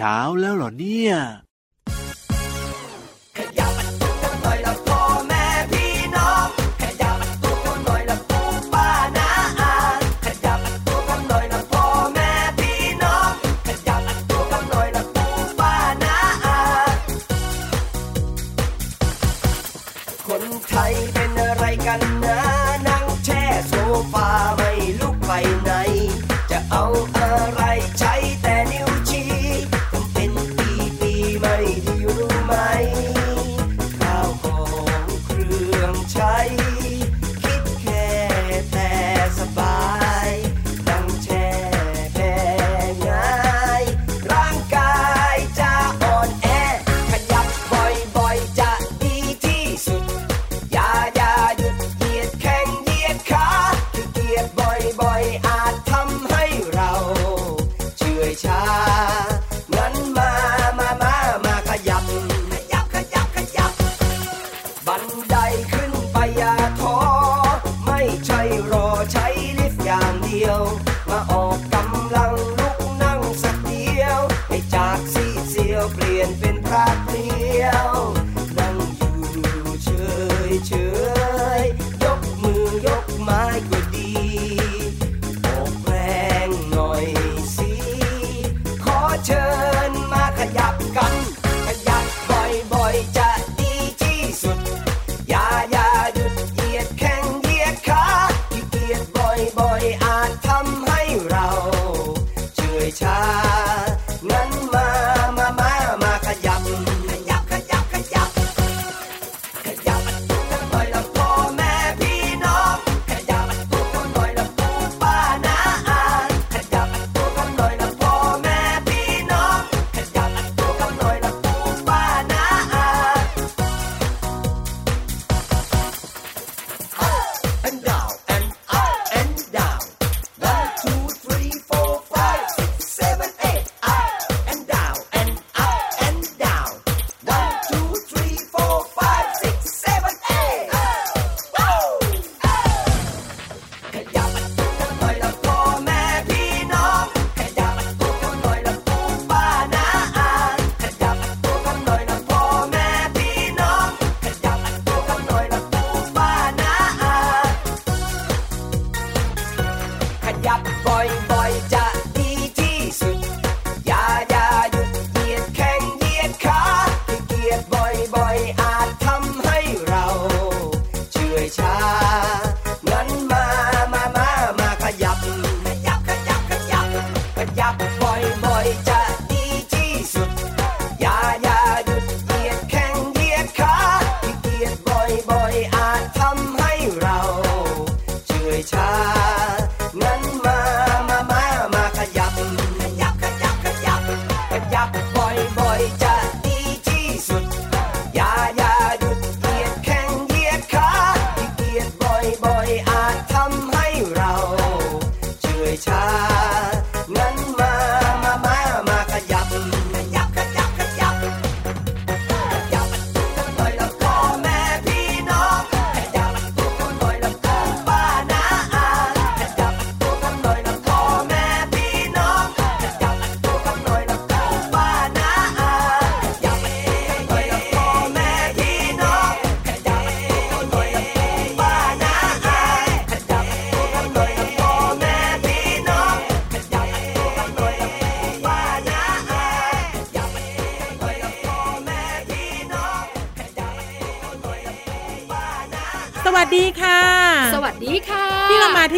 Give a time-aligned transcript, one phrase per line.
[0.00, 1.14] เช้าแล้วเหรอเนี่ย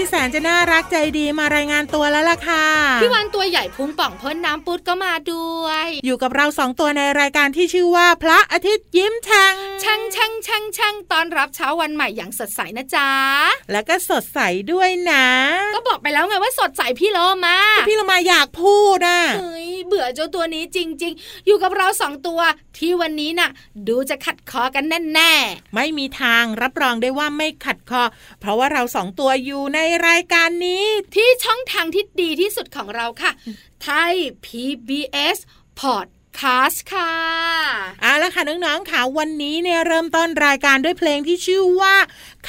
[0.03, 2.67] ี่แสนจะน่ารักใจดีมารายงานตัวแล้วล่ะค่ะ
[3.03, 5.52] พี่วันตัวใหญ่พุงป่องพ่นน้ำปุดก็มาด้วย
[6.05, 13.09] อยู่กับเราสองตัวในรายการที่ชื่อว่าพระอาทิตย์ยิ้มแฉ่งช่างช่างช่างช่างตอนรับเช้าวันใหม่อย่างสดใสนะจ๊ะ
[13.73, 14.41] แล้วก็สดใส
[14.73, 15.27] ด้วยนะ
[15.75, 17.57] ก็บอกไปแล้วไงว่าสดใสพี่โลมา
[17.89, 22.41] พี่โลมาอยากพูดอะเฮ้ยเบื่อเจ้าตัวนี้จริง ๆ อยู่กับเราสองตัว
[22.79, 23.51] ที่วันนี้น่ะ
[23.89, 28.03] ดูจะขัดคอกันแน่ๆไม่มีทางรับรองได้ว่าไม่ขัดคอ
[28.41, 29.79] เพราะว่าเราสองตัวอยู่ใน
[30.09, 30.83] รายการนี้
[31.15, 33.33] ที่ช่องทางที่ดีที่สุดของเราค่ะ
[33.83, 34.15] ไทย
[34.47, 35.39] PBS
[35.81, 37.13] Podcast คาสค่ะ
[38.03, 41.95] เอาละค่ะน้องๆค่ะวันนี้เนี่ยเริ่มต้นรายการด้วยเพลงที่ชื่อว่า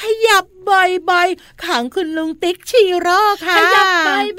[0.00, 0.80] ขยับ บ่
[1.20, 3.86] อยๆขังคุณลุงติ๊กชีโร่ค่ะขยับ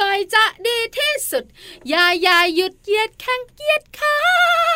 [0.01, 1.43] บ่อยๆจะดีที่สุด
[1.89, 4.15] อย่าอย่าหยุดเยียดแข้งเยียดขา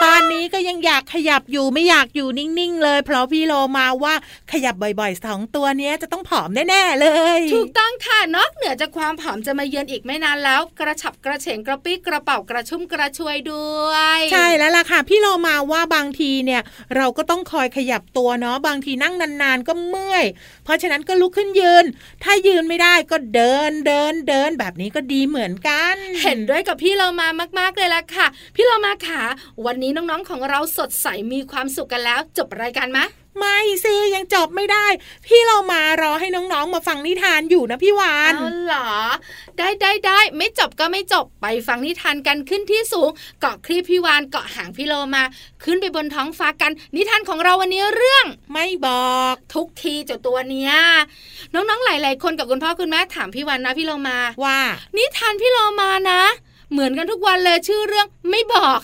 [0.03, 4.13] ตอนนี้ก็ยังอยากขยับอยู่ไม่อยากอยู่นิ่งๆเลย เพราะพี่โลมาว่า
[4.51, 7.07] ขยับบ่อยๆสองตัวเนี้ยจะต้องผอมแน่ๆเล
[7.37, 16.61] ย ถูกต้องค่ะนอกเหนือจากความผอมจะมาเยือนอีกไม่นานแล้ว กระฉับกระเฉงกระปี้กระเป๋ากระชุ่มกระชวยด้วย ใช่แล้วล่ะค่ะ พี่โลมาว่าบางทีเนี่ย
[16.95, 20.25] เราก็ต้องคอยขยับตัวเนาะบางทีนั่งนานๆก็เมื่อย
[20.63, 21.86] เพราะฉะนั้นก็ลุกขึ้นยืน
[22.24, 27.27] ถ้ายืนไม่ได้ก็เดินเดินเดินแบบนี้ก็ดีเหมือนกัน เห็นด้วยกับพี่เรามา
[27.59, 29.21] มากๆเลยล่ะค่ะ พี่เรามาค่ะ
[29.65, 33.00] วันนี้น้องๆของเราสดใสมีความสุขกันแล้ว จบรายการไหม
[33.39, 34.86] ไม่สิยังจบไม่ได้
[35.25, 38.89] พี่เรามารอให้น้องๆ มาฟังนิทานอยู่นะพี่วานเอาเหรอ
[39.57, 43.09] ได้ได้ได้ไม่จบก็ไม่จบไปฟังนิทานกันขึ้นที่สูง
[43.41, 45.24] เกาะคลีพี่วานเกาะหางพี่โลมา
[45.63, 50.74] ขึ้นไปบนท้องฟ้ากัน นิทานของเราวันนี้เรื่อง ไม่บอกทุกทีเจ้าตัวเนี้ย
[51.53, 54.59] น้องๆหลาย ๆ คนกับคุณพ่อคุณแม่ถามพี่วานนะพี่โลมาว่า
[54.97, 56.21] นิทานพี่โลมานะ
[56.71, 58.80] เหมือนกันทุกวันเลยชื่อเรื่องไม่บอก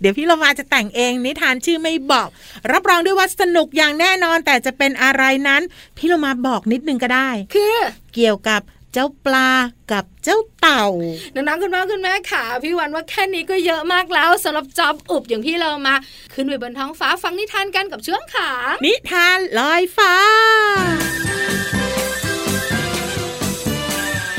[0.00, 2.28] เดี๋ยวพี่เรามาจะแต่งเองนิทานชื่อไม่บอก
[2.72, 5.62] รับรองด้วยว่าสนุกอย่างแน่นอนแต่จะเป็นอะไรนั้น
[5.96, 7.76] พี่เรามาบอกนิดนึงก็ได้ คือ
[8.14, 8.62] เกี่ยวกับ
[8.92, 9.50] เจ้าปลา
[9.92, 10.86] กับเจ้าเต่า
[11.34, 15.94] น้องๆคุณพ่อคุณแม่ขาพี่วันว่าแค่นี้ก็เยอะมากแล้วสำหรับจอบอุบอย่างพี่เรามา
[16.34, 18.50] ขึ้นไปบนท้องฟ้าฟังนิทานกันกับช่วงขา
[18.86, 20.14] นิทานลอยฟ้า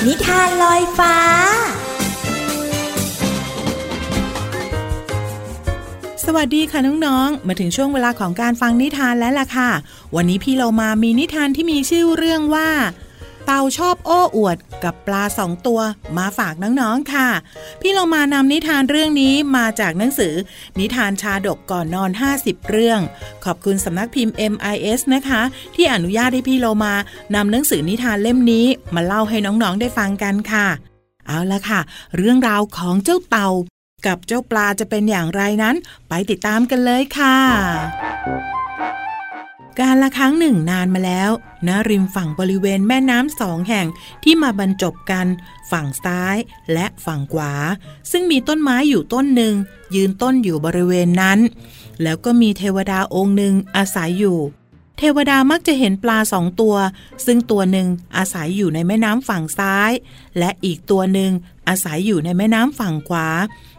[0.05, 1.15] นิทานลอยฟ้า
[6.27, 9.69] สวัสดีค่ะน้องๆ มาถึงช่วงเวลาของการฟังนิทานแล้วล่ะค่ะ
[10.15, 12.69] วันนี้พี่เรามามีนิทานที่มีชื่อเรื่องว่า
[13.45, 15.79] เต่าชอบโอ้อวด กับปลาสองตัว
[16.17, 17.29] มาฝากน้องๆค่ะ
[17.81, 20.33] พี่เรามานำนิทานเรื่องนี้มาจากหนังสือ
[20.79, 22.99] นิทานชาดกก่อนนอน 50 เรื่อง
[23.45, 25.41] ขอบคุณสำนักพิมพ์ MIS นะคะ
[25.75, 26.93] ที่อนุญาตให้พี่เรามา
[27.35, 28.65] นำหนังสือนิทานเล่มนี้
[28.95, 30.67] มาเล่าให้น้องๆได้ฟังกันค่ะ
[31.27, 31.79] เอาละค่ะ
[32.17, 33.49] เรื่องราวของเจ้าเต่า
[34.05, 35.75] กับเจ้าปลาจะเป็นอย่างไรนั้น
[36.09, 37.37] ไปติดตามกันเลยค่ะ
[39.79, 41.31] การละครั้งหนึ่งนานมาแล้ว
[41.67, 43.87] ณริมฝั่งบริเวณแม่น้ำสองแห่ง
[44.23, 45.27] ที่มาบรรจบกัน
[45.71, 46.37] ฝั่งซ้าย
[46.73, 47.53] และฝั่งขวา
[48.11, 49.53] ซึ่งมีต้นไม้อยู่ต้นหนึ่ง
[49.95, 51.39] ยืนต้นอยู่บริเวณนั้น
[52.03, 54.39] แล้วก็มีเทวดาองค์หนึ่งอาศัยอยู่
[54.97, 56.75] เทวดามักจะเห็นปลาสองตัว
[57.25, 59.91] ซึ่งตัวหนึ่งอาศัยอยู่ในแม่น้ำฝั่งซ้าย
[60.37, 61.31] และอีกตัวหนึ่ง
[61.67, 63.27] อาศัยอยู่ในแม่น้ำฝั่งขวา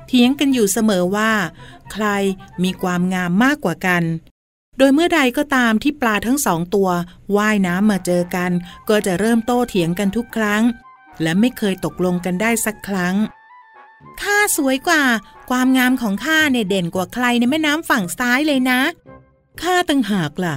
[0.06, 1.32] เถียงกันอยู่เสมอว่า
[1.92, 2.06] ใคร
[2.62, 4.02] มีความงามมากกว่ากัน
[4.78, 6.90] โดยเมื่อใดก็ตามที่ปลาทั้งสองตัว
[7.36, 8.50] ว่ายน้ำมาเจอกัน
[8.88, 10.62] ก็จะเริ่มโต้เถียงกันทุกครั้ง
[11.22, 13.14] และไม่เคยตกลงกันได้สักครั้ง
[14.22, 15.02] ข้าสวยกว่า
[15.50, 18.80] ความงามของข้าเนี่ยเด่นกว่าใครในแม่น้ำฝั่งซ้ายเลยนะ
[19.62, 20.54] ข้าตั้งหากล่ะ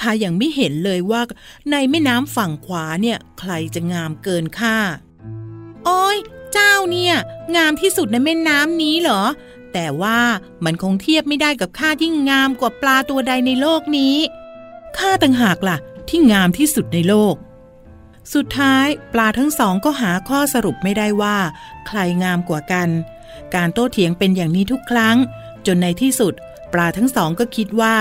[0.00, 1.22] ข้ายังไม่เห็นเลยว่า
[1.70, 4.76] ในแม่น้ำฝั่งขวาเนี่ย ใครจะงามเกินข้า
[5.84, 6.18] โอ้ย
[6.54, 7.14] เจ้าเนี่ย
[7.56, 9.22] งามที่สุดในแม่น้ำนี้เหรอ
[9.72, 10.20] แต่ว่า
[10.64, 14.16] มันคงเทียบไม่ได้กับข้าที่งามกว่าปลาตัวใดในโลกนี้
[14.98, 15.76] ข้าต่างหากล่ะ
[16.08, 17.34] ที่งามที่สุดในโลก
[18.34, 21.36] สุดท้ายปลาทั้งสองก็หาข้อสรุปไม่ได้ว่า
[21.86, 22.88] ใครงามกว่ากัน
[23.54, 25.16] การโต้เถียงเป็นอย่างนี้ทุกครั้ง
[25.66, 26.34] จนในที่สุด
[26.72, 27.96] ปลาทั้งสองก็คิดว่า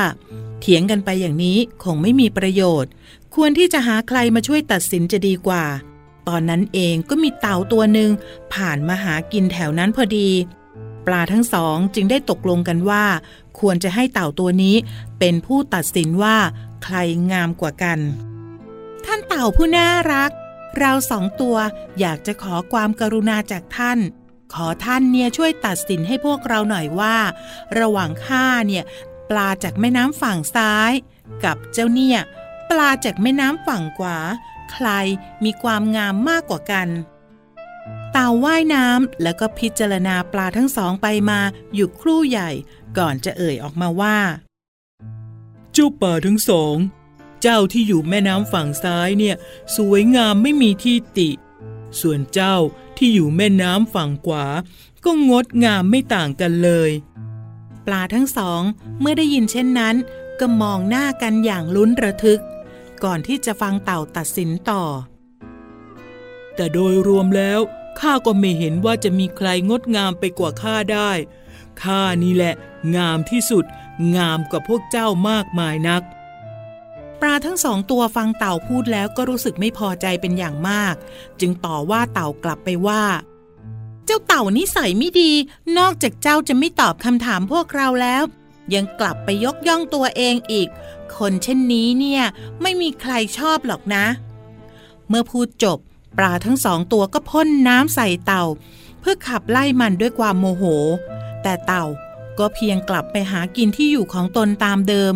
[0.61, 2.91] เถียงกันไปอย่างนี้คงไม่มีประโยชน์
[3.35, 5.65] ควรที่จะหาใครมาช่วยตัดสินจะดีกว่า
[6.27, 8.09] ตอนนั้นเองก็มีเต่าตัวหนึ่ง
[8.53, 10.29] ผ่านมาหากินแถวนั้นพอดี
[11.05, 13.05] ปลาทั้งสองจึงได้ตกลงกันว่า
[13.59, 14.75] ควรจะให้เต่าตัวนี้
[15.19, 16.37] เป็นผู้ตัดสินว่า
[16.83, 16.97] ใคร
[17.31, 17.99] งามกว่ากัน
[19.05, 20.31] ท่านเต่าผู้น่ารัก
[20.79, 21.57] เราสองตัว
[21.99, 23.99] อยากจะขอความกรุณาจากท่าน
[24.53, 27.15] ขอท่านเนี่ยช่วยตัดสินให้พวกเราหน่อยว่า
[27.79, 28.83] ระหว่างข้าเนี่ย
[29.29, 30.91] ปลาจากแม่น้ำฝั่งซ้าย
[31.43, 32.19] กับเจ้าเนี่ย
[32.69, 34.17] ปลาจากแม่น้ำฝั่งขวา
[34.73, 34.89] ใคร
[35.43, 36.87] มีความงามมากกว่ากัน
[38.11, 41.39] เต่าว่ายน้ำแล้วก็พิจารณาปลาทั้งสองไปมา
[41.73, 42.49] อยู่ครู่ใหญ่
[42.97, 44.17] ก่อนจะเอ่ยออกมาว่า
[45.73, 46.75] เจ้าป่าทั้งสอง
[47.41, 49.35] เจ้าที่อยู่แม่น้ำฝั่งซ้ายเนี่ย
[49.77, 51.29] สวยงามไม่มีที่ติ
[52.01, 52.55] ส่วนเจ้า
[52.97, 54.45] ที่อยู่แม่น้ำฝั่งขวา
[55.05, 56.91] ก็งดงามไม่ต่างกันเลย
[57.85, 58.61] ปลาทั้งสอง
[58.99, 59.95] เมื่อได้ยินเช่นนั้น
[60.39, 62.41] ก็มองหน้ากันอย่างลุ้นระทึก
[63.03, 64.83] ก่อนที่จะฟังเต่าตัดสินต่อ
[66.55, 67.59] แต่โดยรวมแล้ว
[67.99, 71.11] ข้าก็ไม่เห็นว่าจะมีใครงดงามไปกว่าข้าได้
[71.81, 72.53] ข้านี่แหละ
[72.95, 73.65] งามที่สุด
[74.15, 76.03] งามกว่าพวกเจ้ามากมายนัก
[77.21, 80.95] ปลาทั้งสองตัวฟังเต่าพูดแล้วก็รู้สึกไม่พอใจเป็นอย่างมาก
[81.39, 83.03] จึงต่อว่าเต่ากลับไปว่า
[84.05, 85.31] เจ้าเต่านิสัยไม่ดี
[85.77, 88.23] นอกจากเจ้าจะไม่ตอบคำถามพวกเราแล้ว
[88.73, 90.67] ยังกลับไปยกย่องตัวเองอีก
[91.17, 92.23] คนเช่นนี้เนี่ย
[92.61, 94.05] ไม่มีใครชอบหรอกนะ
[95.07, 95.77] เมื่อพูดจบ
[96.17, 98.45] ปลาทั้งสองตัวก็พ่นน้ำใส่เต่า
[98.99, 100.63] เพื่อขับไล่มันด้วยความโมโห
[101.43, 101.85] แต่เต่า
[102.39, 105.13] ก็เพียงกลับไปหากินที่อยู่ของตนตามเดิม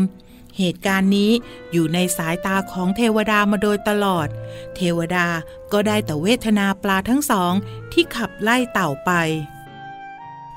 [0.58, 1.32] เหตุการณ์นี้
[1.72, 4.28] อยู่ในสายตาของเทวดามาโดยตลอด
[4.76, 5.28] เทวดา
[5.72, 7.54] ก็ได้แต่เวทนาปลาทั้งสอง
[7.92, 9.12] ที่ขับไล่เต่าไป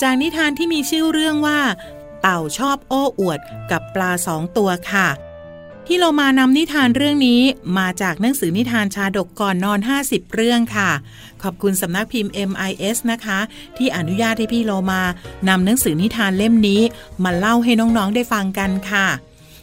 [0.02, 1.60] จากนิทานที่มีชื่อเรื่องว่า
[2.22, 3.38] เต่าชอบโอ้อวด
[3.70, 5.08] กับปลาสองตัวค่ะ
[5.86, 7.40] ที่เรามานำนิทานเรื่องนี้
[7.78, 10.90] มาจากหนังสือนิทานชาดกก่อนนอน 50 เรื่องค่ะ
[11.42, 13.38] ขอบคุณสำนักพิมพ์ MIS นะคะ
[13.76, 15.02] ที่อนุญาตให้พี่โลมา
[15.48, 16.82] นำหนังสือนิทานเล่มนี้
[17.24, 19.06] มาเล่าให้น้องๆได้ฟังกันค่ะ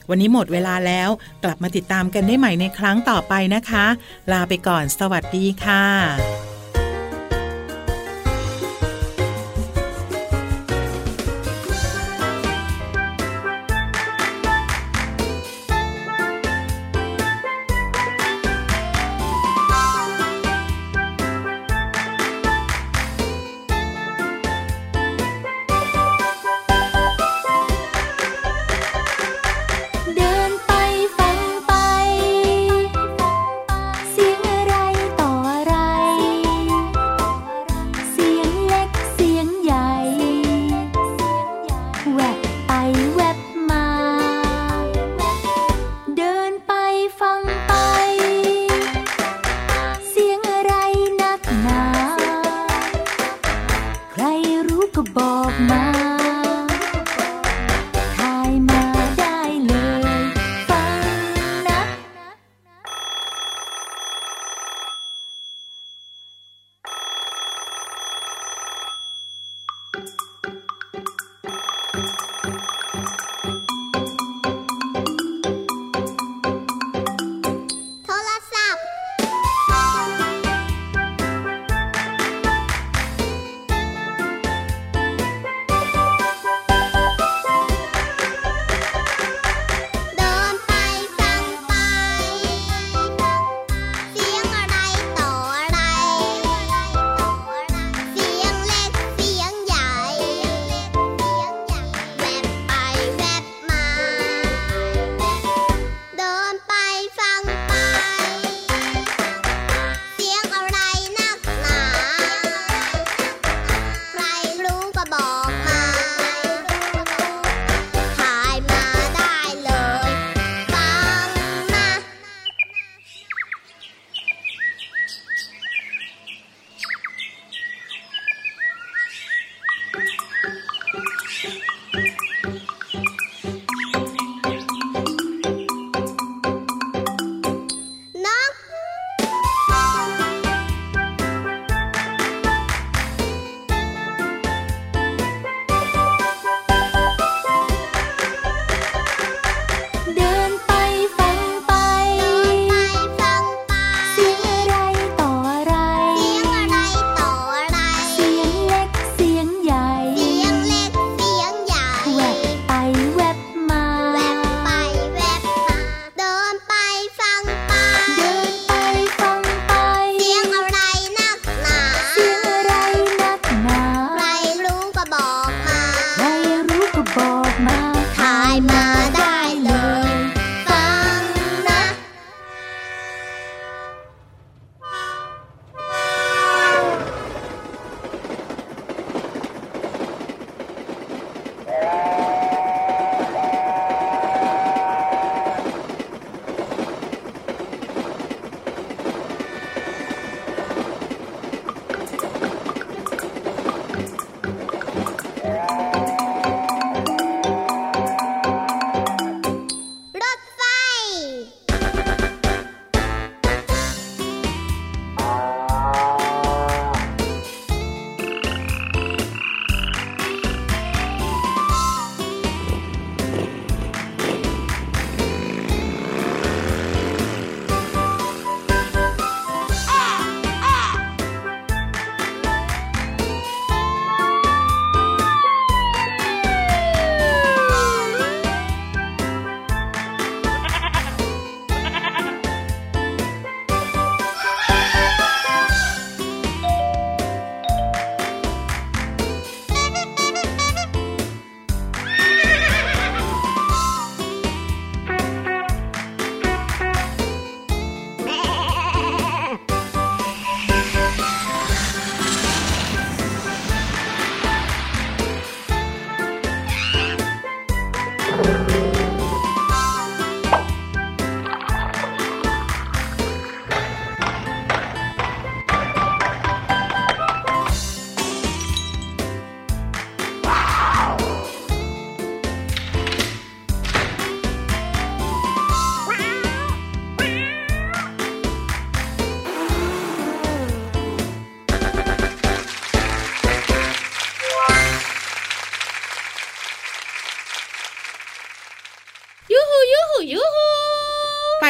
[0.10, 1.10] วันนี้หมดเวลาแล้ว
[1.44, 3.86] กลับมาติดตามกันได้ใหม่ในครั้งต่อไปนะคะ
[4.32, 6.47] ลาไปก่อนสวัสดีค่ะ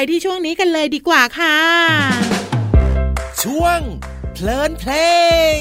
[0.09, 1.57] ที่ช่วงนี้กันเลยดีกว่าค่ะ
[3.43, 3.79] ช่วง
[4.33, 4.93] เพลินเพล
[5.57, 5.59] ง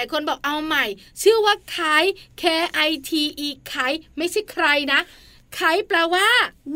[0.00, 0.84] ลายๆคนบอกเอาใหม่
[1.22, 1.78] ชื่อว่าไค
[2.42, 2.44] K
[2.88, 3.10] I T
[3.46, 3.74] E ไค
[4.16, 5.00] ไม่ใช่ใครนะ
[5.54, 6.28] ไคแปลว่า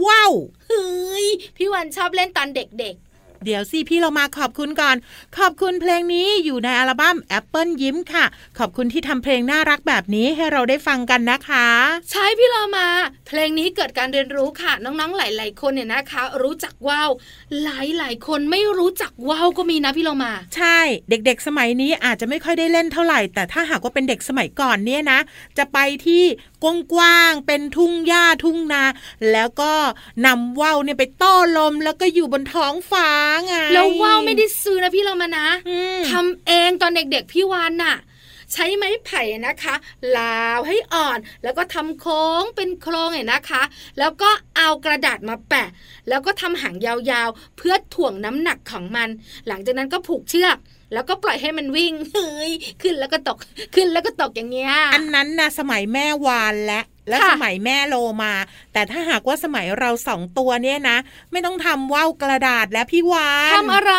[0.05, 0.33] ว้าว
[0.65, 2.97] เฮ้ยพี่วันชอบเล่นตอนเด็ก
[3.45, 4.97] เดี๋ยวสิพี่เรามาขอบคุณก่อน
[5.39, 8.25] ขอบคุณเพลงนี้อยู่ในอัลบั้มแอปเปิลยิ้มค่ะ
[8.59, 11.67] ขอบคุณที่ทำเพลงน่ารักแบบนี้ให้เราได้ฟังกันนะคะ
[12.11, 12.87] ใช่พี่เรามา
[13.27, 17.11] เพลงนี้เกิดการเรียนรู้ค่ะ น้องๆหลาย ๆ คนเนี่ยนะคะ รู้จักว่าว
[17.63, 17.69] ห
[18.03, 20.79] ลายๆ คนไม่รู้จักว่าวก็มีนะพี่เรามา ใช่
[21.09, 25.19] เด็ก ๆ สมัยนี้อาจจะไม่ค่อยได้เล่นเท่าไหร่ แต่ถ้าหากว่าเป็นเด็กสมัยก่อนเนี่ยนะ
[25.59, 26.23] จะไปที่
[26.93, 28.85] กว้างๆเป็นทุ่งหญ้าทุ่งนา
[29.33, 29.73] แล้วก็
[30.27, 33.11] นำว่าวเนี่ยไปต้อลมแล้วก็อยู่บนท้องฟ้า
[33.47, 35.47] ไงแล้วว่าวไม่ได้ซื้อนะพี่เรามานะ
[36.11, 37.97] ทำเองตอนเด็กๆพี่วานน่ะ
[38.53, 39.75] ใช้ไม้ไผ่นะคะ
[40.19, 43.63] ลาวให้อ่อน แล้วก็ทำโค้งเป็นโครงเนี่ยนะคะ
[43.99, 45.69] แล้วก็เอากระดาษมาแปะ
[46.09, 49.09] แล้วก็ทำหางยาวๆ เพื่อถ่วงน้ำหนักของมัน
[49.49, 50.57] หลังจากนั้นก็ผูกเชือก
[50.95, 52.51] แล้วก็ปล่อยให้มันวิ่งเฮ้ย
[52.83, 53.39] ขึ้นแล้วก็ตก
[53.75, 58.35] ขึ้นแล้วก็ตกอย่างเงี้ยอันนั้นนะสมัยแม่วานและและสมัยแม่โลมา
[58.73, 60.97] แต่ถ้าหากว่าสมัยเราสองตัวเนี่ยนะ
[61.33, 63.95] ไม่ต้องทำว่าวกระดาษและพี่วานทำอะไร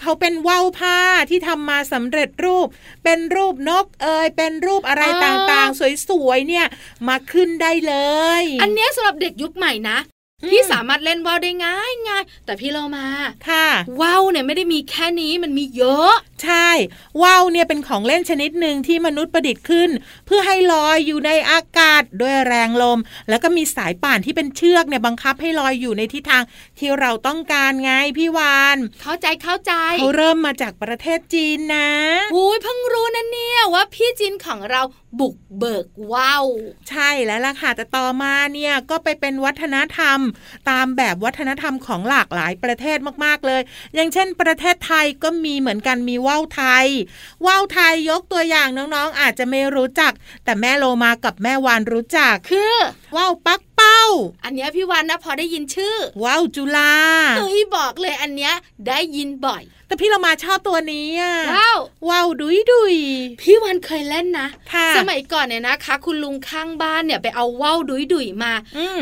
[0.00, 0.98] เขาเป็นว่าวผ้า
[1.30, 2.66] ที่ทำมาสำเร็จรูป
[3.04, 6.66] เป็นรูปนกเอยเป็นรูปอะไรต่างๆ สวยๆเนี่ย
[7.08, 7.94] มาขึ้นได้เล
[8.40, 9.98] ย อันนี้สำหรับเด็กยุคใหม่นะ
[10.50, 13.06] พี่สามารถเล่นว่าวได้ง่ายง่ายแต่พี่เรามา
[13.48, 13.68] ค่ะ
[14.00, 16.70] ว่าวเนี่ยไม่ได้มีแค่นี้มันมีเยอะ ใช่
[17.22, 19.90] ว่าวเนี่ยเป็นของเล่นชนิดหนึ่งที่มนุษย์ประดิษฐ์ขึ้น
[20.26, 22.98] เพื่อให้ลอยอยู่ในอากาศด้วยแรงลม
[23.28, 26.42] แล้วก็มีสายป่านที่เป็นเชือกเนี่ยบังคับให้ลอยอยู่ในทิศทาง
[26.78, 31.90] ที่เราต้องการไงพี่วาน เข้าใจเข้าใจเขาเริ่มมาจากประเทศจีนนะ
[32.34, 34.82] อุ้ยเพิ่งรู้นะเนี่ยว่าพี่จีนของเรา
[35.20, 36.46] บุกเบิกว้าว
[36.90, 40.18] ใช่แล้วล่ะค่ะแต่ต่อมาเนี่ยก็ไปเป็นวัฒนธรรม
[40.70, 43.62] ตามแบบวัฒนธรรมของหลากหลายประเทศมากๆเลย
[43.94, 46.86] อย่างเช่น ประเทศไทยก็มีเหมือนกันมีว่าวไทย
[47.46, 50.12] ว่าวไทยยกตัวอย่างน้องๆ อาจจะไม่รู้จัก
[50.44, 52.76] แต่แม่โลมากับแม่วานรู้จักคือ
[53.16, 54.02] ว่าวปักเป้า
[54.44, 56.92] อันนี้พี่วานนะพอได้ยินชื่อว้าวจุฬา
[57.38, 58.54] เฮ้ยบอกเลยอันเนี้ย
[58.88, 62.94] ได้ยินบ่อย แต่พี่เรามาชอบตัวนี้อะว้าวว้าวดุยดุย
[63.42, 68.52] พี่วันเคยเล่นนะะสมัยก่อนเนี่ยนะคะ คุณลุงข้างบ้านเนี่ยไปเอาว้าวดุยดุยมา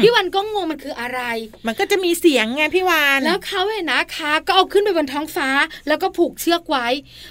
[0.03, 1.21] พี่วันก็งงมันคืออะไร
[1.67, 5.49] มันก็จะมีเสียงไงพี่วานแล้วเขาเนี่ยนะคะ ก็เอาขึ้นไปบนท้องฟ้า
[5.89, 6.87] แล้วก็ผูกเชือกไว้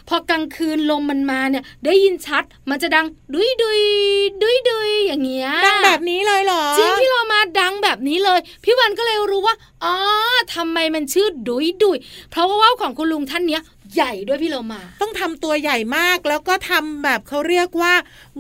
[0.10, 3.82] พอกลางคืนลมมันมาเนี่ย ได้ยินชัดมันจะดังดุยดุย
[4.42, 9.96] ดุยดุยอย่างเงี้ยดังแบบนี้เลยเหรอจริงพี่เรามาดังแบบนี้เลย พี่วันก็เลยรู้ว่าอ๋อ
[10.56, 11.98] ทำไมมันชื่อดุยดุย
[12.32, 13.62] เพราะว่าว่าวของคุณลุงท่านเนี้ย
[13.96, 17.94] ใหญ่ด้วยพี่เรามา ต้องทำตัวใหญ่มากแล้วก็ทำแบบเขาเรียกว่า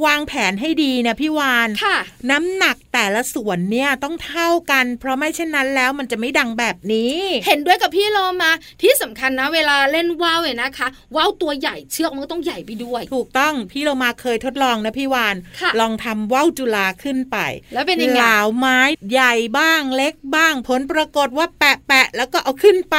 [0.05, 1.97] วางแผนให้ดีนะพี่วานค่ะ
[2.31, 7.15] น้ำหนักแต่ละส่วนเนี่ยต้องเท่ากัน เพราะไม่เช่นนั้นแล้วมันจะไม่ดังแบบนี้
[7.47, 15.35] เห็นด้วยกับพี่เรามา ที่สำคัญนะ เวลาเล่นว่าวเนี่ยนะคะว่าวตัวใหญ่เชือกมันก็ต้องใหญ่ไปด้วย ถูกต้องพี่เรามาเคยทดลองนะพี่วาน
[15.79, 17.37] ลองทำว่าวจุฬาขึ้นไป
[17.73, 18.79] แล้วเป็นยังไงเหลาไม้
[19.11, 22.95] ใหญ่บ้างเล็กบ้าง ผลปรากฏว่าแปะแปะแล้วก็เอาขึ้นไป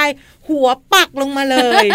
[0.49, 1.87] หัวปักลงมาเลย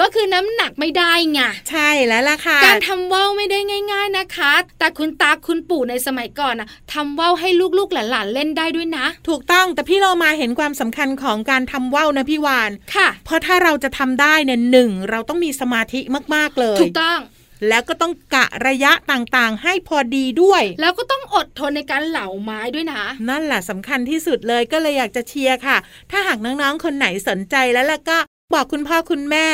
[0.00, 3.58] ก็คือน้ำหนักไม่ได้ไงใช่แล้วล่ะค่ะ การทำว่าวไม่ได้
[3.92, 16.00] ง่าย ๆนะคะ แต่คุณตาคุณปู่ในสมัยก่อนนะทำว่าวให้ลูกๆหลานๆเล่นได้ด้วยนะ ถูกต้องแต่พี่เรามาเห็นความสำคัญของการทำว่าวนะพี่วานค่ะ เพราะถ้าเราจะทำได้เนี่ยหนึ่งเราต้องมีสมาธิ
[16.34, 17.20] มากๆเลย ถูกต้อง
[17.68, 25.76] แล้วก็ต้องกะระยะต่างๆ ให้พอดีด้วย แล้วก็ต้องอดทนในการเหลาไม้ด้วยนะ นั่นแหละสำคัญที่สุดเลยก็เลยอยากจะเชียร์ค่ะ
[26.10, 28.18] ถ้าหากน้องๆคนไหนสนใจแล้วล่ะก็
[28.54, 29.46] บอกคุณพ่อคุณแม่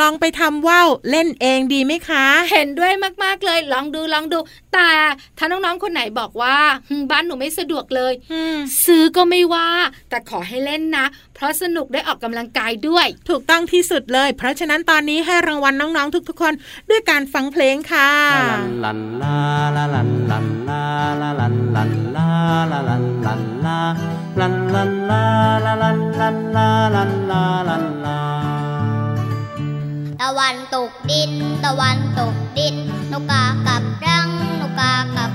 [0.00, 2.92] ลองไปทำว่าวเล่นเองดีไหมคะ เห็นด้วย
[3.24, 4.38] มากๆเลยลองดูลองดู
[4.72, 4.90] แต่
[5.38, 6.56] ถ้าน้องๆคนไหนบอกว่า
[6.88, 9.68] หึบ้านหนูไม่สะดวกเลยอืมซื้อก็ไม่ว่า
[10.10, 16.52] แต่ขอให้เล่นนะ เพราะสนุกได้ออกกำลังกายด้วย ถูกต้องที่สุดเลย เพราะฉะนั้นตอนนี้ให้รางวัลน้องๆทุกๆคน
[16.90, 18.10] ด้วยการฟังเพลงค่ะ
[18.50, 19.36] ลันลันลา
[19.76, 20.82] ลาลันลันลา
[21.20, 22.28] ลาลันลันลา
[22.72, 23.78] ลาลันลันลา
[24.40, 25.24] ลันลันลา
[25.64, 28.61] ลาลันลันลาลันลาลันลา
[30.22, 31.32] ตะวันตกดิน
[31.64, 32.76] ตะวันตกดิน
[33.12, 34.28] นกกากับรัง
[34.60, 35.30] นกกากับ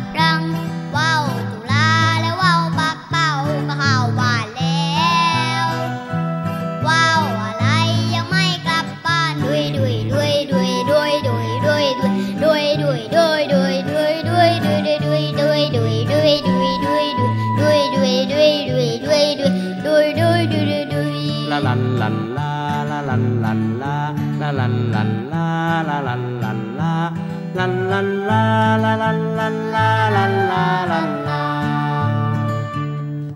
[27.60, 28.44] ลันลันลา
[28.84, 31.44] ลาลันลันลาลันลาลันลา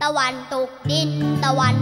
[0.02, 1.12] ตะวันตกดิน
[1.44, 1.76] ตะวัน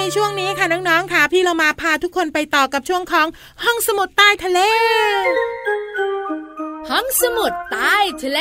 [0.00, 3.26] ในช่วงนี้ค่ะน้องๆค่ะ พี่เรามาพาทุกคนไปต่อกับช่วงของ
[3.64, 4.60] ห้องสมุดใต้ทะเล
[6.90, 8.40] ห้องสมุดใต้ทะเล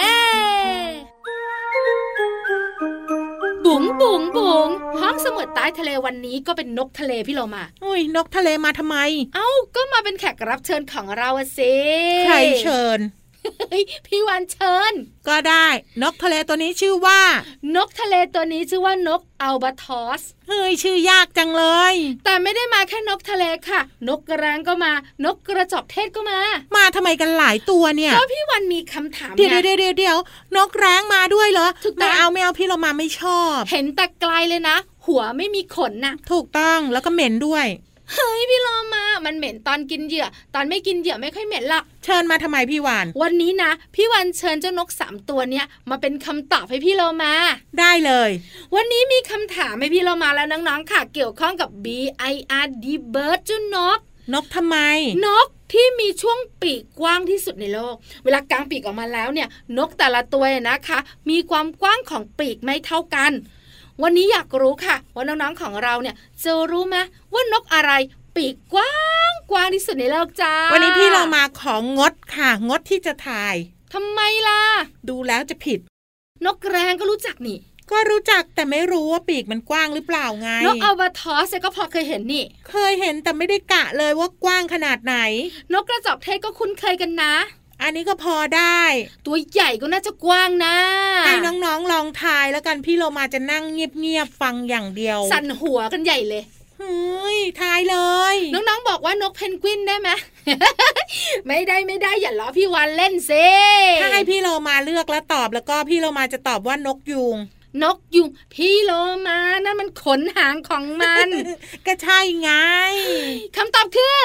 [3.65, 4.69] บุ๋งบุ๋งบุ๋ง
[5.01, 8.97] ห้องสมุดใต้ทะเลวันนี้ก็เป็นนกทะเลพี่เรามา อุ้ยนกทะเลมาทำไม
[9.35, 11.73] เอ้าก็มาเป็นแขกรับเชิญของเราอะสิ
[12.27, 13.18] ใครเชิญเฮ้ย
[14.07, 14.93] พี่วันเชิญ
[15.27, 15.67] ก็ได้
[16.01, 17.21] นกทะเลตัวนี้ชื่อว่า
[17.75, 24.91] นกทะเลตัวนี้ชื่อว่านกอัลบาทอสเฮ้ยชื่อยากจังเลย แต่ไม่ได้มาแค่นกทะเลค่ะ นกกระแรงก็มา
[25.25, 26.39] นกกระจอกเทศก็มา
[26.75, 30.17] มาทำไมกันหลายตัวเนี่ยเพราะพี่วันมีคำถามเดี๋ยวไงเดี๋ยวเดี๋ยวเดี๋ยว
[30.55, 37.65] นกแร้งมาด้วยเหรอถูกต้องไม่เอาไม่เอาพี่เรามาไม่ชอบ เห็นแต่ไกลเลยนะ หัวไม่มีขนน่ะถูกต้องแล้วก็เหม็นด้วย
[38.13, 47.33] เฮ้ยพี่โลมามันเหม็นตอนกินเหยื่อ ตอนไม่กินเหยื่อไม่ค่อยเหม็นหรอกเชิญมาทำไมพี่วาน วันนี้นะ พี่วันเชิญเจ้านกสามตัวเนี้ยมาเป็นคำตอบให้พี่โลมา
[47.79, 48.29] ได้เลย
[48.75, 51.87] วันนี้มีคำถามให้พี่โลมาและน้องๆค่ะ เกี่ยวข้องกับ B
[52.33, 53.99] I R D bird เจ้านก
[54.33, 54.77] นกทำไม
[55.27, 63.31] นกที่มีช่วงปีกกว้างที่สุดในโลก เวลากางปีกออกมาแล้วเนี่ย นกแต่ละตัวเนี่ยนะคะ มีความกว้างของปีกไม่เท่ากัน
[64.03, 66.97] วันนี้อยากรู้ค่ะ ว่าน้องๆของเราเนี่ยจะรู้ไหม
[67.33, 67.91] ว่านกอะไร
[68.35, 68.95] ปีกกว้า
[69.29, 73.55] งกว้างที่สุดในโลกจ้า วันนี้พี่เรามาของงดค่ะ งดที่จะถ่าย
[73.93, 74.61] ทำไมล่ะ
[75.09, 75.79] ดูแล้วจะผิด
[76.45, 77.57] นกแรงก็รู้จักนี่
[77.91, 85.15] ก็รู้จักแต่ไม่รู้ว่าปีกมันกว้างหรือเปล่าไง นกอัลบาทอสเนี่ยก็พอเคยเห็นนี่ เคยเห็นแต่ไม่ได้กะเลยว่ากว้างขนาดไหน
[85.73, 87.33] นกกระจอกเทศก็คุ้นเคยกันนะ
[87.81, 88.81] อันนี้ก็พอได้
[89.25, 90.75] ตัวใหญ่ก็น่าจะกว้างนะ
[91.25, 91.33] ให้
[91.65, 96.43] น้องๆลองทายแล้วกันพี่เรามาจะนั่งเงียบๆฟังอย่างเดียว สั่นหัวกันใหญ่เลย
[96.77, 97.97] เฮ้ยทายเล
[98.33, 100.09] ย น้องๆบอกว่านกเพนกวินได้ไหม
[101.47, 103.47] ไม่ได้ไม่ได้อย่าล้อพี่วันเล่นซิ
[104.01, 107.37] ถ้าให้พี่เรามาเลือกแล้วตอบแล้วก็พี่เรามาจะตอบว่านกยูง
[107.83, 108.91] นกยุงพี่โล
[109.27, 111.27] มานั่นมันขนหางของมัน
[111.87, 112.51] ก็ใช่ไง
[113.57, 114.19] คำตอบคือ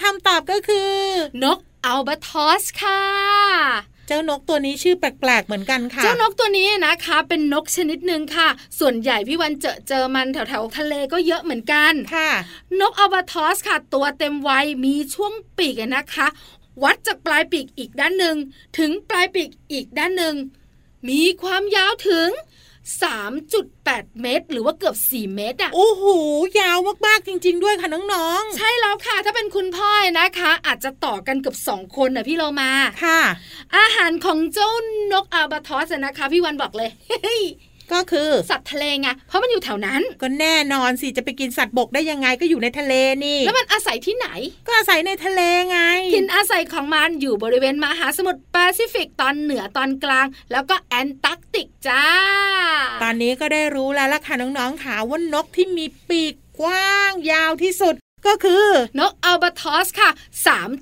[0.00, 0.92] คำตอบก็คือ
[1.44, 3.02] นก อัลบาทอสค่ะ
[4.08, 12.30] เจ้านกตัวนี้ชื่อแปลกๆ เหมือนกันค่ะ เจ้านกตัวนี้นะคะ เป็นนกชนิดหนึ่งค่ะ ส่วนใหญ่พี่วันเจอเจอมันแถวๆทะเลก็เยอะเหมือนกันค่ะ
[12.80, 16.26] นกอัลบาทอสค่ะ ตัวเต็มวัยมีช่วงปีกอะนะคะ
[16.82, 18.36] วัดจากปลายปีกอีกด้านหนึ่ง
[18.78, 20.34] ถึงปลายปีกอีกด้านหนึ่ง
[21.08, 22.28] มีความยาวถึง
[22.92, 26.04] 3.8 เมตร หรือว่าเกือบ 4 เมตรอะโอ้โห
[26.60, 33.20] ยาวมากๆจริง ๆ ด้วยค่ะน้องใช่แล้วค่ะ ถ้าเป็นคุณพ่อนะคะ อาจจะต่อกันเกือบสองคนนะพี่เรามาๆค่ะ
[33.76, 34.70] อาหารของเจ้า
[35.12, 37.42] นกอัลบาทอสอะนะคะ พี่วันบอกเลยเฮ้ย
[37.92, 42.94] ก็คือสัตว์ทะเลไงเพราะมันอยู่แถวนั้น ก็แน่นอนสิจะไปกินสัตว์บกได้ยังไงก็อยู่ในทะเล
[43.24, 44.28] นี่ แล้วมันอาศัยที่ไหน
[44.66, 45.78] ก็อาศัยในทะเลไง
[46.14, 52.04] ถิ่นอาศัยของมันอยู่บริเวณมหาสมุทรแปซิฟิกตอนเหนือตอนกลาง แล้วก็แอนตาร์กติกจ้า
[53.02, 57.94] ตอนนี้ก็ได้รู้แล้วล่ะค่ะน้องๆค่ะว่านกที่มีปีกกว้างยาวที่สุด
[58.26, 58.64] ก็คือ
[58.98, 60.10] นกอัลบาทรอสค่ะ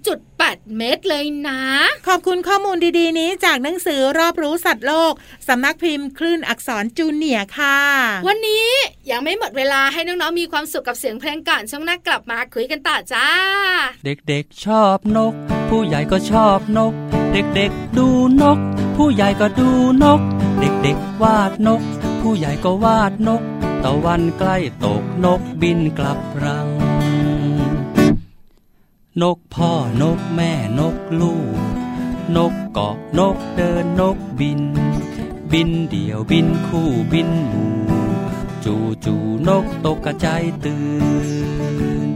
[0.03, 1.61] 3.8 เมตรเลยนะ
[2.09, 5.13] ขอบคุณข้อมูลดีๆ นี้จากหนังสือรอบรู้สัตว์โลก
[5.49, 7.79] สำนักพิมพ์คลื่นอักษรจูเนียร์ค่ะ
[8.27, 8.69] วันนี้
[9.11, 13.29] ยังไม่หมดเวลาให้น้องๆมีความสุขกับเสียงเพลงก่อนช่วงหน้ากลับมาคุยกันต่อจ้า
[14.05, 15.35] เด็กๆชอบนก
[15.69, 16.93] ผู้ใหญ่ก็ชอบนก
[17.33, 18.09] เด็กๆดู
[18.43, 18.59] นก
[18.97, 19.71] ผู้ใหญ่ก็ดู
[20.05, 20.21] นก
[20.61, 21.81] เด็กๆวาดนก
[22.21, 23.43] ผู้ใหญ่ก็วาดนก
[23.85, 26.72] ตะวันใกล้ตกนกบินกลับรัง
[29.21, 29.71] นกพ่อ
[30.03, 31.59] นกแม่นกลูก
[32.37, 34.63] นกเกาะนกเดินนกบิน
[35.53, 37.73] บินเดี่ยวบินคู่บินหมู่
[38.65, 39.15] จูจู
[39.49, 40.83] นกตกกระจายตื่
[42.07, 42.09] น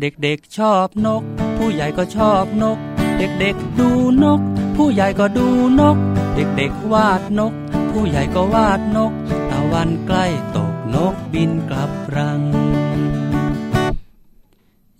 [0.00, 1.22] เด็กๆชอบนก
[1.56, 2.78] ผู้ใหญ่ก็ชอบนก
[3.18, 3.90] เด็กๆดู
[4.24, 4.40] นก
[4.76, 5.46] ผู้ใหญ่ก็ดู
[5.80, 5.96] นก
[6.34, 7.52] เด็กๆวาดนก
[7.90, 9.12] ผู้ใหญ่ก็วาดนก
[9.50, 12.42] ตะวันใกล้ตกนกบินกลับรัง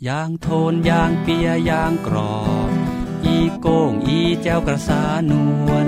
[0.08, 2.38] ยางโทนยางเปียยางกรอ
[2.68, 2.70] บ
[3.24, 5.32] อีโก้งอีแจ้วกระสาน
[5.66, 5.86] วล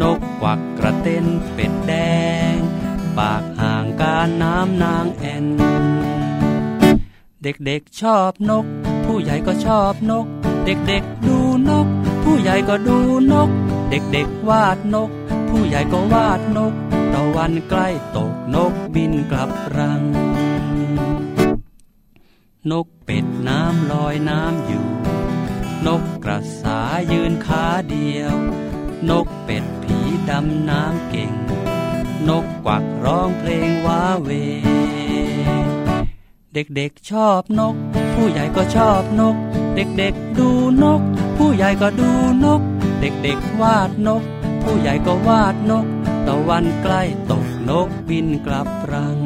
[0.00, 1.92] นกกวักกระเต้นเป็ดแด
[2.54, 2.56] ง
[3.18, 5.46] ปากห่างการน้ำนางแอน
[7.42, 8.64] เด็กๆชอบนก
[9.04, 10.26] ผู้ใหญ่ก็ชอบนก
[10.64, 11.86] เด็กๆดูนก
[12.24, 12.98] ผู้ใหญ่ก็ดู
[13.32, 13.50] นก
[13.90, 15.10] เด็กๆวาดนก
[15.48, 16.72] ผู้ใหญ่ก็วาดนก
[17.12, 20.02] ตะวันใกล้ตกนกบินกลับรัง
[22.72, 24.86] นกเป็ดน้ำลอยน้ำอยู่
[25.86, 26.78] นกกระสา
[27.12, 28.34] ยืนขาเดียว
[29.10, 29.96] นกเป็ดผี
[30.30, 31.32] ดำน้ำเก่ง
[32.28, 34.30] นกกวักร้องเพลงว้าเว
[36.54, 37.74] เด็กๆชอบนก
[38.14, 39.36] ผู้ใหญ่ก็ชอบนก
[39.74, 40.50] เด็กๆดู
[40.82, 41.00] นก
[41.36, 42.10] ผู้ใหญ่ก็ดู
[42.44, 42.62] นก
[43.00, 44.22] เด็กๆวาดนก
[44.62, 45.86] ผู้ใหญ่ก็วาดนก
[46.26, 49.18] ตะวันใกล้ตกนกบินกลับรัง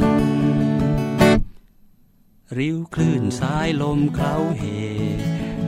[2.58, 4.64] ริ้วคลื่นสายลมเคล้าเห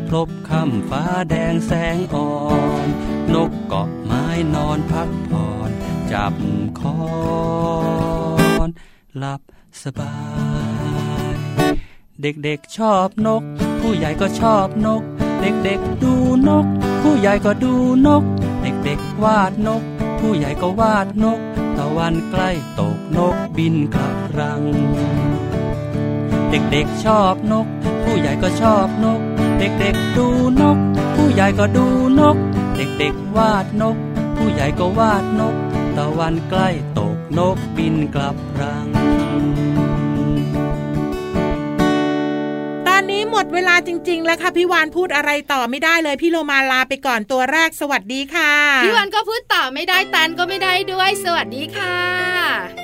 [0.09, 2.31] พลบค่ำฟ้าแดงแสงอ่อ
[2.87, 2.89] น
[3.35, 5.71] นกเกาะไม้นอนพักผ่อน
[6.13, 6.35] จับ
[6.81, 7.01] คอ
[8.67, 8.69] น
[9.19, 9.41] หลับ
[9.83, 10.17] สบา
[11.35, 11.37] ย
[12.23, 13.43] เด็กๆชอบนก
[13.81, 15.03] ผู้ใหญ่ก็ชอบนก
[15.41, 16.15] เด็กๆดู
[16.49, 16.67] นก
[17.03, 17.75] ผู้ใหญ่ก็ดู
[18.07, 18.25] นก
[18.63, 19.83] เด็กๆวาดนก
[20.21, 21.41] ผู้ใหญ่ก็วาดนก
[21.77, 24.63] ตะวันใกล้ตกนกบินกลับรัง
[26.73, 27.67] เด็กๆชอบนก
[28.05, 29.21] ผู้ใหญ่ก็ชอบนก
[29.59, 30.29] เด็กๆดู
[30.61, 30.79] นก
[31.17, 31.87] ผู้ใหญ่ก็ดู
[32.21, 32.37] นก
[32.77, 33.97] เด็กๆวาดนก
[34.37, 35.55] ผู้ใหญ่ก็วาดนก
[35.97, 38.87] ตะวันใกล้ตกนกบินกลับรัง
[42.87, 48.53] ตอนนี้หมดเวลาจริง ๆ แล้วค่ะพี่วานพูดอะไรต่อไม่ได้เลยพี่โลมาลาไปก่อนตัวแรกสวัสดีค่ะ
[48.85, 52.84] พี่วันก็พูดต่อไม่ได้แตนก็ไม่ได้ด้วย สวัสดีค่ะ